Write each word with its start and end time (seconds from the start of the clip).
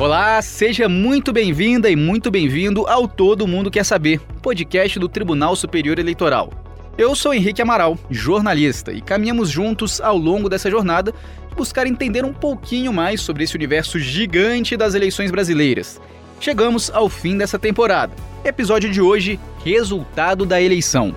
Olá, 0.00 0.42
seja 0.42 0.88
muito 0.88 1.32
bem-vinda 1.32 1.88
e 1.88 1.94
muito 1.94 2.28
bem-vindo 2.28 2.88
ao 2.88 3.06
Todo 3.06 3.46
Mundo 3.46 3.70
Quer 3.70 3.84
Saber, 3.84 4.18
podcast 4.42 4.98
do 4.98 5.08
Tribunal 5.08 5.54
Superior 5.54 6.00
Eleitoral. 6.00 6.52
Eu 6.98 7.14
sou 7.14 7.32
Henrique 7.32 7.62
Amaral, 7.62 7.96
jornalista, 8.10 8.92
e 8.92 9.00
caminhamos 9.00 9.48
juntos 9.48 10.00
ao 10.00 10.18
longo 10.18 10.48
dessa 10.48 10.68
jornada 10.68 11.14
buscar 11.56 11.86
entender 11.86 12.24
um 12.24 12.32
pouquinho 12.32 12.92
mais 12.92 13.20
sobre 13.20 13.44
esse 13.44 13.54
universo 13.54 13.96
gigante 14.00 14.76
das 14.76 14.96
eleições 14.96 15.30
brasileiras. 15.30 16.00
Chegamos 16.40 16.90
ao 16.90 17.08
fim 17.08 17.38
dessa 17.38 17.60
temporada. 17.60 18.12
Episódio 18.44 18.90
de 18.90 19.00
hoje: 19.00 19.38
Resultado 19.64 20.44
da 20.44 20.60
eleição. 20.60 21.14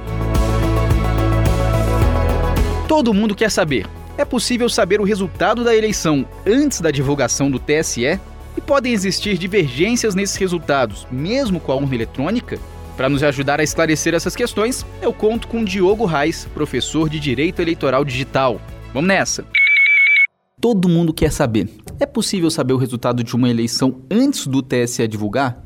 Todo 2.88 3.15
mundo 3.15 3.33
quer 3.33 3.49
saber. 3.49 3.88
É 4.15 4.23
possível 4.23 4.70
saber 4.70 5.02
o 5.02 5.03
resultado 5.03 5.63
da 5.63 5.75
eleição 5.75 6.23
antes 6.45 6.80
da 6.80 6.91
divulgação 6.91 7.49
do 7.49 7.58
TSE? 7.58 8.20
E 8.55 8.61
podem 8.61 8.94
existir 8.94 9.39
divergências 9.39 10.13
nesses 10.13 10.35
resultados, 10.35 11.08
mesmo 11.11 11.59
com 11.59 11.71
a 11.71 11.75
urna 11.75 11.95
eletrônica? 11.95 12.59
Para 12.95 13.09
nos 13.09 13.23
ajudar 13.23 13.59
a 13.59 13.63
esclarecer 13.63 14.13
essas 14.13 14.35
questões, 14.35 14.85
eu 15.02 15.11
conto 15.11 15.48
com 15.48 15.63
Diogo 15.63 16.05
Reis, 16.05 16.48
professor 16.53 17.09
de 17.09 17.20
Direito 17.20 17.59
Eleitoral 17.59 18.05
Digital. 18.05 18.61
Vamos 18.94 19.08
nessa! 19.08 19.44
Todo 20.61 20.88
mundo 20.88 21.11
quer 21.11 21.31
saber: 21.31 21.67
é 21.99 22.05
possível 22.05 22.52
saber 22.52 22.73
o 22.73 22.77
resultado 22.77 23.23
de 23.23 23.36
uma 23.36 23.49
eleição 23.49 24.03
antes 24.11 24.45
do 24.45 24.61
TSE 24.61 25.08
divulgar? 25.08 25.64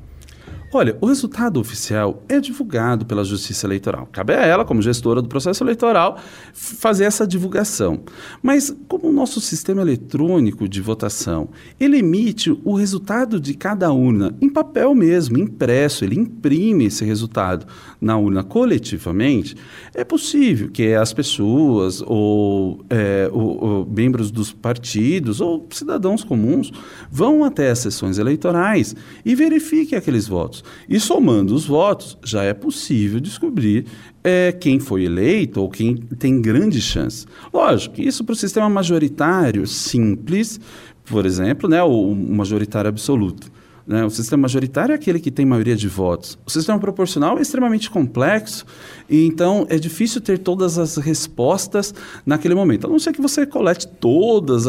Olha, 0.71 0.95
o 1.01 1.07
resultado 1.07 1.59
oficial 1.59 2.23
é 2.29 2.39
divulgado 2.39 3.03
pela 3.03 3.23
Justiça 3.23 3.65
Eleitoral. 3.65 4.07
Cabe 4.11 4.33
a 4.33 4.45
ela, 4.45 4.63
como 4.63 4.83
gestora 4.83 5.19
do 5.19 5.27
processo 5.27 5.63
eleitoral, 5.63 6.19
fazer 6.53 7.05
essa 7.05 7.25
divulgação. 7.25 8.01
Mas 8.43 8.75
como 8.87 9.09
o 9.09 9.11
nosso 9.11 9.41
sistema 9.41 9.81
eletrônico 9.81 10.69
de 10.69 10.79
votação, 10.79 11.49
ele 11.79 11.97
emite 11.97 12.55
o 12.63 12.75
resultado 12.75 13.39
de 13.39 13.55
cada 13.55 13.91
urna 13.91 14.35
em 14.39 14.47
papel 14.47 14.93
mesmo, 14.93 15.39
impresso, 15.39 16.05
ele 16.05 16.19
imprime 16.19 16.85
esse 16.85 17.03
resultado 17.03 17.65
na 17.99 18.15
urna 18.19 18.43
coletivamente, 18.43 19.55
é 19.95 20.03
possível 20.03 20.69
que 20.69 20.93
as 20.93 21.11
pessoas 21.11 22.03
ou, 22.05 22.85
é, 22.91 23.27
ou, 23.33 23.63
ou 23.63 23.85
membros 23.89 24.29
dos 24.29 24.53
partidos 24.53 25.41
ou 25.41 25.67
cidadãos 25.71 26.23
comuns 26.23 26.71
vão 27.09 27.43
até 27.43 27.71
as 27.71 27.79
sessões 27.79 28.19
eleitorais 28.19 28.95
e 29.25 29.33
verifiquem 29.33 29.97
aqueles 29.97 30.27
votos. 30.27 30.58
E 30.87 30.99
somando 30.99 31.53
os 31.53 31.65
votos, 31.65 32.17
já 32.23 32.43
é 32.43 32.53
possível 32.53 33.19
descobrir 33.19 33.85
é, 34.23 34.51
quem 34.51 34.79
foi 34.79 35.03
eleito 35.03 35.61
ou 35.61 35.69
quem 35.69 35.95
tem 35.95 36.41
grande 36.41 36.81
chance. 36.81 37.25
Lógico 37.53 38.01
isso 38.01 38.23
para 38.23 38.33
o 38.33 38.35
sistema 38.35 38.69
majoritário 38.69 39.65
simples, 39.67 40.59
por 41.05 41.25
exemplo, 41.25 41.69
né, 41.69 41.81
o 41.83 42.13
majoritário 42.13 42.89
absoluto. 42.89 43.51
Né? 43.89 44.05
O 44.05 44.09
sistema 44.11 44.43
majoritário 44.43 44.93
é 44.93 44.95
aquele 44.95 45.19
que 45.19 45.31
tem 45.31 45.43
maioria 45.47 45.75
de 45.75 45.87
votos. 45.87 46.37
O 46.45 46.51
sistema 46.51 46.77
proporcional 46.77 47.39
é 47.39 47.41
extremamente 47.41 47.89
complexo 47.89 48.63
e 49.09 49.25
então 49.25 49.65
é 49.67 49.79
difícil 49.79 50.21
ter 50.21 50.37
todas 50.37 50.77
as 50.77 50.97
respostas 50.97 51.91
naquele 52.23 52.53
momento. 52.53 52.85
A 52.85 52.89
não 52.89 52.99
ser 52.99 53.13
que 53.13 53.19
você 53.19 53.47
colete 53.47 53.87
todos 53.87 54.67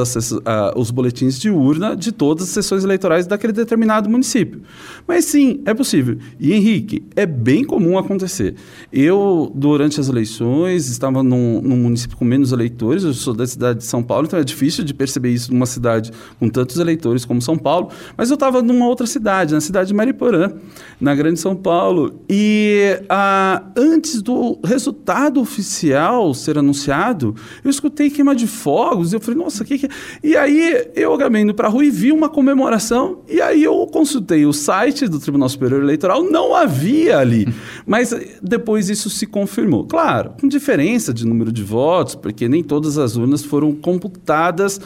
os 0.74 0.90
boletins 0.90 1.38
de 1.38 1.50
urna 1.50 1.94
de 1.94 2.12
todas 2.12 2.44
as 2.44 2.48
sessões 2.48 2.82
eleitorais 2.82 3.26
daquele 3.26 3.52
determinado 3.52 4.08
município. 4.08 4.62
Mas 5.06 5.26
sim, 5.26 5.60
é 5.66 5.74
possível. 5.74 6.16
E 6.38 6.54
Henrique, 6.54 7.04
é 7.14 7.26
bem 7.26 7.62
comum 7.62 7.98
acontecer. 7.98 8.54
Eu, 8.90 9.52
durante 9.54 10.00
as 10.00 10.08
eleições, 10.08 10.88
estava 10.88 11.22
num, 11.22 11.60
num 11.60 11.76
município 11.76 12.16
com 12.16 12.24
menos 12.24 12.52
eleitores, 12.52 13.04
eu 13.04 13.12
sou 13.12 13.34
da 13.34 13.46
cidade 13.46 13.80
de 13.80 13.84
São 13.84 14.02
Paulo, 14.02 14.26
então 14.26 14.38
é 14.38 14.44
difícil 14.44 14.82
de 14.82 14.94
perceber 14.94 15.28
isso 15.28 15.52
numa 15.52 15.66
cidade 15.66 16.10
com 16.38 16.48
tantos 16.48 16.78
eleitores 16.78 17.26
como 17.26 17.42
São 17.42 17.58
Paulo, 17.58 17.90
mas 18.16 18.30
eu 18.30 18.34
estava 18.34 18.62
numa 18.62 18.86
outra 18.86 19.09
cidade, 19.10 19.54
na 19.54 19.60
cidade 19.60 19.88
de 19.88 19.94
Mariporã, 19.94 20.52
na 21.00 21.14
Grande 21.14 21.40
São 21.40 21.54
Paulo. 21.54 22.22
E 22.28 23.00
ah, 23.08 23.64
antes 23.76 24.22
do 24.22 24.58
resultado 24.64 25.40
oficial 25.40 26.32
ser 26.32 26.58
anunciado, 26.58 27.34
eu 27.64 27.70
escutei 27.70 28.10
queima 28.10 28.34
de 28.34 28.46
fogos. 28.46 29.12
E 29.12 29.16
eu 29.16 29.20
falei, 29.20 29.38
nossa, 29.38 29.62
o 29.62 29.66
que, 29.66 29.78
que 29.78 29.86
é? 29.86 29.88
E 30.22 30.36
aí 30.36 30.88
eu 30.94 31.12
acabei 31.14 31.42
indo 31.42 31.54
para 31.54 31.68
a 31.68 31.70
rua 31.70 31.84
e 31.84 31.90
vi 31.90 32.12
uma 32.12 32.28
comemoração. 32.28 33.20
E 33.28 33.40
aí 33.40 33.62
eu 33.64 33.86
consultei 33.86 34.46
o 34.46 34.52
site 34.52 35.08
do 35.08 35.18
Tribunal 35.18 35.48
Superior 35.48 35.82
Eleitoral, 35.82 36.22
não 36.22 36.54
havia 36.54 37.18
ali. 37.18 37.46
Mas 37.86 38.14
depois 38.42 38.88
isso 38.88 39.10
se 39.10 39.26
confirmou. 39.26 39.84
Claro, 39.84 40.34
com 40.40 40.48
diferença 40.48 41.12
de 41.12 41.26
número 41.26 41.52
de 41.52 41.62
votos, 41.62 42.14
porque 42.14 42.48
nem 42.48 42.62
todas 42.62 42.98
as 42.98 43.16
urnas 43.16 43.44
foram 43.44 43.72
computadas 43.72 44.80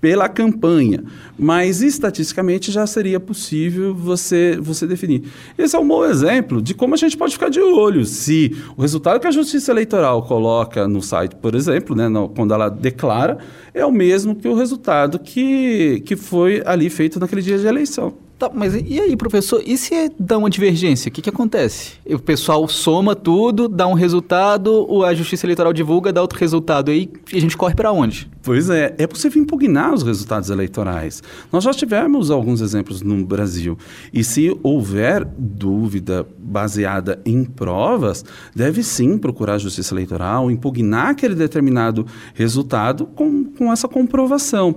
pela 0.00 0.28
campanha, 0.28 1.02
mas 1.38 1.82
estatisticamente 1.82 2.70
já 2.70 2.86
seria 2.86 3.18
possível 3.18 3.94
você, 3.94 4.58
você 4.60 4.86
definir. 4.86 5.24
Esse 5.56 5.74
é 5.74 5.78
um 5.78 5.88
bom 5.88 6.04
exemplo 6.04 6.60
de 6.60 6.74
como 6.74 6.94
a 6.94 6.96
gente 6.96 7.16
pode 7.16 7.32
ficar 7.32 7.48
de 7.48 7.60
olho 7.60 8.04
se 8.04 8.56
o 8.76 8.82
resultado 8.82 9.20
que 9.20 9.26
a 9.26 9.30
Justiça 9.30 9.72
Eleitoral 9.72 10.22
coloca 10.22 10.86
no 10.86 11.02
site, 11.02 11.34
por 11.36 11.54
exemplo, 11.54 11.96
né, 11.96 12.08
no, 12.08 12.28
quando 12.28 12.52
ela 12.52 12.68
declara, 12.68 13.38
é 13.72 13.84
o 13.84 13.92
mesmo 13.92 14.34
que 14.34 14.48
o 14.48 14.54
resultado 14.54 15.18
que, 15.18 16.02
que 16.04 16.16
foi 16.16 16.62
ali 16.64 16.90
feito 16.90 17.18
naquele 17.18 17.42
dia 17.42 17.58
de 17.58 17.66
eleição. 17.66 18.25
Tá, 18.38 18.50
mas 18.52 18.74
e 18.74 19.00
aí, 19.00 19.16
professor? 19.16 19.62
E 19.64 19.78
se 19.78 20.12
dá 20.18 20.36
uma 20.36 20.50
divergência? 20.50 21.08
O 21.08 21.12
que, 21.12 21.22
que 21.22 21.30
acontece? 21.30 21.94
O 22.04 22.18
pessoal 22.18 22.68
soma 22.68 23.14
tudo, 23.14 23.66
dá 23.66 23.86
um 23.86 23.94
resultado, 23.94 25.02
a 25.04 25.14
Justiça 25.14 25.46
Eleitoral 25.46 25.72
divulga, 25.72 26.12
dá 26.12 26.20
outro 26.20 26.38
resultado. 26.38 26.92
E 26.92 27.10
a 27.32 27.40
gente 27.40 27.56
corre 27.56 27.74
para 27.74 27.90
onde? 27.90 28.28
Pois 28.42 28.68
é, 28.68 28.94
é 28.98 29.06
possível 29.06 29.42
impugnar 29.42 29.92
os 29.92 30.02
resultados 30.02 30.50
eleitorais. 30.50 31.22
Nós 31.50 31.64
já 31.64 31.72
tivemos 31.72 32.30
alguns 32.30 32.60
exemplos 32.60 33.02
no 33.02 33.24
Brasil. 33.24 33.78
E 34.12 34.22
se 34.22 34.56
houver 34.62 35.26
dúvida 35.36 36.26
baseada 36.38 37.20
em 37.24 37.42
provas, 37.42 38.24
deve 38.54 38.82
sim 38.82 39.18
procurar 39.18 39.54
a 39.54 39.58
Justiça 39.58 39.94
Eleitoral, 39.94 40.50
impugnar 40.50 41.08
aquele 41.08 41.34
determinado 41.34 42.06
resultado 42.34 43.06
com, 43.06 43.44
com 43.46 43.72
essa 43.72 43.88
comprovação. 43.88 44.76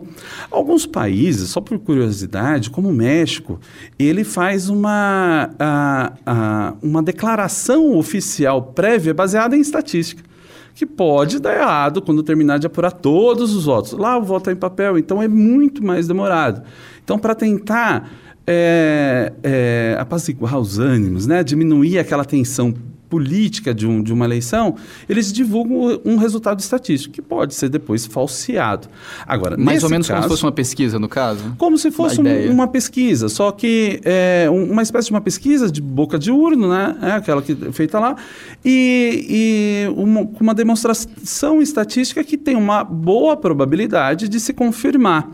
Alguns 0.50 0.86
países, 0.86 1.50
só 1.50 1.62
por 1.62 1.78
curiosidade, 1.78 2.70
como 2.70 2.90
o 2.90 2.94
México, 2.94 3.49
ele 3.98 4.24
faz 4.24 4.70
uma, 4.70 5.50
a, 5.58 6.14
a, 6.26 6.74
uma 6.84 7.02
declaração 7.02 7.96
oficial 7.98 8.62
prévia 8.62 9.14
baseada 9.14 9.56
em 9.56 9.62
estatística 9.62 10.30
que 10.76 10.86
pode 10.86 11.40
dar 11.40 11.56
errado 11.58 12.02
quando 12.02 12.24
terminar 12.24 12.58
de 12.58 12.66
apurar 12.66 12.92
todos 12.92 13.54
os 13.54 13.66
votos. 13.66 13.92
Lá 13.92 14.18
o 14.18 14.24
voto 14.24 14.50
é 14.50 14.54
em 14.54 14.56
papel, 14.56 14.98
então 14.98 15.22
é 15.22 15.28
muito 15.28 15.84
mais 15.84 16.08
demorado. 16.08 16.62
Então, 17.04 17.20
para 17.20 17.36
tentar 17.36 18.10
é, 18.48 19.34
é, 19.44 19.98
apaziguar 20.00 20.58
os 20.58 20.80
ânimos, 20.80 21.28
né, 21.28 21.44
diminuir 21.44 22.00
aquela 22.00 22.24
tensão 22.24 22.74
política 23.10 23.74
de, 23.74 23.88
um, 23.88 24.04
de 24.04 24.14
uma 24.14 24.26
eleição, 24.26 24.76
eles 25.10 25.34
divulgam 25.34 26.00
um 26.06 26.16
resultado 26.18 26.60
estatístico, 26.60 27.14
que 27.14 27.22
pode 27.22 27.56
ser 27.56 27.70
depois 27.70 28.06
falseado. 28.06 28.88
Agora, 29.26 29.58
Mais 29.58 29.84
ou 29.84 29.90
menos 29.90 30.08
caso, 30.08 30.20
como 30.20 30.24
se 30.24 30.30
fosse 30.30 30.44
uma 30.44 30.52
pesquisa, 30.52 31.00
no 31.00 31.10
caso? 31.10 31.56
Como 31.58 31.78
se 31.78 31.92
fosse 31.92 32.22
um, 32.22 32.52
uma 32.52 32.68
pesquisa, 32.68 33.28
só 33.28 33.52
que 33.52 34.00
é 34.04 34.48
uma 34.50 34.84
espécie 34.84 35.08
de 35.08 35.14
uma 35.14 35.22
pesquisa 35.22 35.72
de 35.72 35.82
boca 35.82 36.20
de 36.20 36.32
urno, 36.32 36.70
né? 36.70 36.96
É 37.02 37.12
aquela 37.14 37.42
que 37.42 37.58
é 37.68 37.72
feita 37.72 38.00
lá, 38.00 38.16
e, 38.64 39.88
e 39.88 40.00
uma, 40.00 40.22
uma 40.40 40.54
demonstração 40.54 41.62
estatística 41.62 42.24
que 42.24 42.38
tem 42.38 42.56
uma 42.56 42.84
boa 42.84 43.36
probabilidade 43.36 44.30
de 44.30 44.40
se 44.40 44.54
confirmar. 44.54 45.28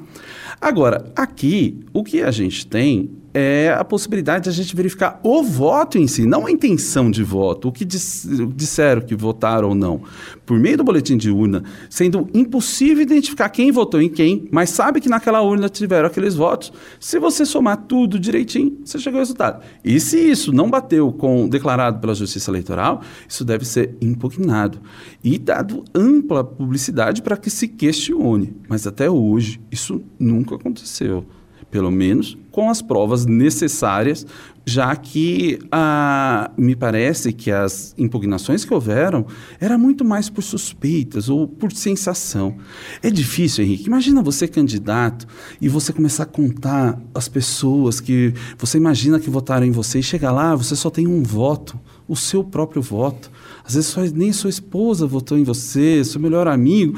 Agora, 0.62 1.12
aqui, 1.16 1.80
o 1.94 2.04
que 2.04 2.22
a 2.22 2.32
gente 2.32 2.66
tem 2.66 3.10
é 3.38 3.76
a 3.78 3.84
possibilidade 3.84 4.46
de 4.46 4.50
a 4.50 4.54
gente 4.54 4.74
verificar 4.74 5.20
o 5.22 5.44
voto 5.44 5.98
em 5.98 6.08
si, 6.08 6.26
não 6.26 6.48
a 6.48 6.52
intenção 6.52 7.12
de 7.12 7.22
voto, 7.22 7.68
o 7.68 7.72
que 7.72 7.84
dis 7.84 8.26
disseram 8.56 9.02
que 9.02 9.14
votaram 9.14 9.68
ou 9.70 9.76
não. 9.76 10.02
Por 10.46 10.58
meio 10.58 10.78
do 10.78 10.86
boletim 10.86 11.18
de 11.18 11.30
urna, 11.30 11.62
sendo 11.90 12.30
impossível 12.34 13.04
identificar 13.04 13.50
quem 13.50 13.74
votou 13.74 14.02
em 14.02 14.08
quem, 14.08 14.48
mas 14.52 14.70
sabe 14.70 15.02
que 15.02 15.10
naquela 15.10 15.42
urna 15.42 15.68
tiveram 15.68 16.08
aqueles 16.08 16.34
votos. 16.34 16.72
Se 16.98 17.20
você 17.20 17.46
somar 17.46 17.76
tudo 17.76 18.18
direitinho, 18.18 18.80
você 18.86 18.98
chegou 18.98 19.18
ao 19.18 19.24
resultado. 19.24 19.62
E 19.84 20.00
se 20.00 20.18
isso 20.18 20.54
não 20.54 20.70
bateu 20.70 21.12
com 21.12 21.50
declarado 21.50 22.00
pela 22.00 22.16
Justiça 22.16 22.50
Eleitoral, 22.50 23.02
isso 23.28 23.44
deve 23.44 23.66
ser 23.66 23.98
impugnado 24.00 24.80
e 25.22 25.38
dado 25.38 25.84
ampla 25.94 26.42
publicidade 26.42 27.22
para 27.22 27.36
que 27.36 27.50
se 27.50 27.68
questione. 27.68 28.56
Mas 28.70 28.88
até 28.88 29.10
hoje, 29.10 29.60
isso 29.70 30.02
nunca 30.18 30.56
aconteceu 30.56 31.26
pelo 31.70 31.92
menos 31.92 32.38
com 32.52 32.70
as 32.70 32.82
provas 32.82 33.26
necessárias, 33.26 34.26
já 34.66 34.96
que 34.96 35.60
ah, 35.72 36.50
me 36.58 36.76
parece 36.76 37.34
que 37.34 37.52
as 37.52 37.94
impugnações 37.98 38.64
que 38.64 38.74
houveram 38.74 39.26
era 39.60 39.78
muito 39.78 40.06
mais 40.06 40.30
por 40.30 40.42
suspeitas 40.42 41.30
ou 41.30 41.48
por 41.48 41.72
sensação. 41.72 42.56
É 43.04 43.10
difícil, 43.10 43.64
Henrique. 43.64 43.88
Imagina 43.88 44.24
você 44.24 44.48
candidato 44.48 45.28
e 45.60 45.68
você 45.68 45.92
começar 45.92 46.24
a 46.24 46.28
contar 46.28 47.00
as 47.14 47.28
pessoas 47.28 48.00
que 48.00 48.34
você 48.58 48.78
imagina 48.78 49.20
que 49.20 49.30
votaram 49.30 49.66
em 49.66 49.72
você 49.72 50.00
e 50.00 50.04
chega 50.04 50.32
lá, 50.32 50.56
você 50.56 50.76
só 50.76 50.90
tem 50.90 51.06
um 51.06 51.22
voto 51.22 51.80
o 52.08 52.16
seu 52.16 52.44
próprio 52.44 52.82
voto. 52.82 53.32
Às 53.64 53.76
vezes 53.76 53.90
só, 53.90 54.02
nem 54.02 54.32
sua 54.32 54.50
esposa 54.50 55.08
votou 55.08 55.38
em 55.38 55.44
você, 55.44 56.04
seu 56.04 56.22
melhor 56.22 56.48
amigo. 56.48 56.98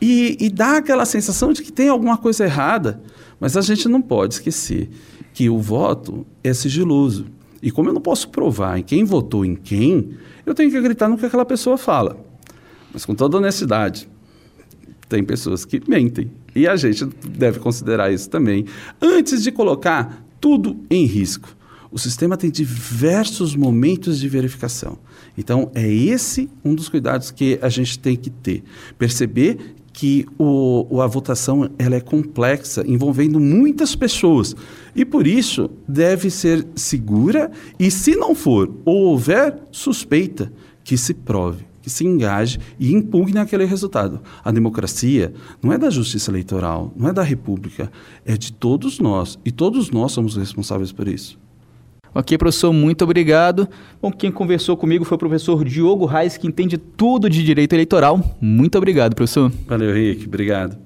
E, 0.00 0.36
e 0.40 0.48
dá 0.48 0.78
aquela 0.78 1.04
sensação 1.04 1.52
de 1.52 1.62
que 1.62 1.72
tem 1.72 1.88
alguma 1.88 2.16
coisa 2.16 2.44
errada. 2.44 3.02
Mas 3.40 3.56
a 3.56 3.60
gente 3.60 3.88
não 3.88 4.00
pode 4.00 4.34
esquecer 4.34 4.88
que 5.32 5.48
o 5.48 5.58
voto 5.58 6.26
é 6.42 6.52
sigiloso. 6.52 7.26
E 7.62 7.70
como 7.70 7.88
eu 7.88 7.92
não 7.92 8.00
posso 8.00 8.28
provar 8.28 8.78
em 8.78 8.82
quem 8.82 9.04
votou 9.04 9.44
em 9.44 9.54
quem, 9.54 10.10
eu 10.46 10.54
tenho 10.54 10.70
que 10.70 10.76
acreditar 10.76 11.08
no 11.08 11.18
que 11.18 11.26
aquela 11.26 11.44
pessoa 11.44 11.76
fala. 11.76 12.16
Mas 12.92 13.04
com 13.04 13.14
toda 13.14 13.36
honestidade, 13.36 14.08
tem 15.08 15.24
pessoas 15.24 15.64
que 15.64 15.80
mentem. 15.88 16.30
E 16.54 16.66
a 16.66 16.76
gente 16.76 17.04
deve 17.04 17.58
considerar 17.58 18.12
isso 18.12 18.28
também 18.28 18.66
antes 19.00 19.42
de 19.42 19.50
colocar 19.50 20.24
tudo 20.40 20.76
em 20.90 21.04
risco. 21.04 21.56
O 21.90 21.98
sistema 21.98 22.36
tem 22.36 22.50
diversos 22.50 23.56
momentos 23.56 24.18
de 24.18 24.28
verificação. 24.28 24.98
Então, 25.36 25.70
é 25.74 25.88
esse 25.90 26.50
um 26.62 26.74
dos 26.74 26.88
cuidados 26.88 27.30
que 27.30 27.58
a 27.62 27.68
gente 27.68 27.98
tem 27.98 28.14
que 28.14 28.28
ter. 28.28 28.62
Perceber 28.98 29.76
que 29.98 30.24
o, 30.38 31.00
a 31.02 31.08
votação 31.08 31.68
ela 31.76 31.96
é 31.96 32.00
complexa, 32.00 32.84
envolvendo 32.86 33.40
muitas 33.40 33.96
pessoas. 33.96 34.54
E 34.94 35.04
por 35.04 35.26
isso 35.26 35.68
deve 35.88 36.30
ser 36.30 36.64
segura 36.76 37.50
e, 37.80 37.90
se 37.90 38.14
não 38.14 38.32
for 38.32 38.72
ou 38.84 39.06
houver 39.06 39.58
suspeita, 39.72 40.52
que 40.84 40.96
se 40.96 41.12
prove 41.12 41.66
que 41.82 41.90
se 41.90 42.04
engaje 42.04 42.58
e 42.78 42.92
impugne 42.92 43.38
aquele 43.38 43.64
resultado. 43.64 44.20
A 44.44 44.52
democracia 44.52 45.32
não 45.62 45.72
é 45.72 45.78
da 45.78 45.88
justiça 45.88 46.30
eleitoral, 46.30 46.92
não 46.94 47.08
é 47.08 47.12
da 47.12 47.22
república, 47.22 47.90
é 48.26 48.36
de 48.36 48.52
todos 48.52 48.98
nós. 48.98 49.38
E 49.44 49.50
todos 49.50 49.90
nós 49.90 50.12
somos 50.12 50.36
responsáveis 50.36 50.92
por 50.92 51.08
isso. 51.08 51.38
Ok, 52.14 52.36
professor, 52.38 52.72
muito 52.72 53.04
obrigado. 53.04 53.68
Bom, 54.00 54.10
quem 54.10 54.30
conversou 54.30 54.76
comigo 54.76 55.04
foi 55.04 55.16
o 55.16 55.18
professor 55.18 55.64
Diogo 55.64 56.06
Reis, 56.06 56.36
que 56.36 56.46
entende 56.46 56.78
tudo 56.78 57.28
de 57.28 57.44
direito 57.44 57.74
eleitoral. 57.74 58.20
Muito 58.40 58.76
obrigado, 58.76 59.14
professor. 59.14 59.52
Valeu, 59.66 59.92
Rick. 59.92 60.26
Obrigado. 60.26 60.78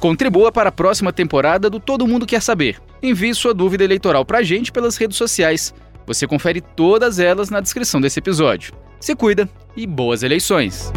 Contribua 0.00 0.52
para 0.52 0.68
a 0.68 0.72
próxima 0.72 1.12
temporada 1.12 1.68
do 1.68 1.80
Todo 1.80 2.06
Mundo 2.06 2.26
Quer 2.26 2.40
Saber. 2.40 2.80
Envie 3.02 3.34
sua 3.34 3.52
dúvida 3.52 3.82
eleitoral 3.82 4.24
para 4.24 4.38
a 4.38 4.42
gente 4.42 4.70
pelas 4.70 4.96
redes 4.96 5.16
sociais. 5.16 5.74
Você 6.06 6.26
confere 6.26 6.60
todas 6.60 7.18
elas 7.18 7.50
na 7.50 7.60
descrição 7.60 8.00
desse 8.00 8.18
episódio. 8.18 8.72
Se 9.00 9.14
cuida 9.14 9.48
e 9.76 9.86
boas 9.86 10.22
eleições! 10.22 10.92